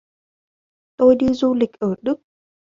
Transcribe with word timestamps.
tôi 0.97 1.15
đi 1.15 1.29
du 1.33 1.53
lịch 1.53 1.79
ở 1.79 1.95
đức 2.01 2.21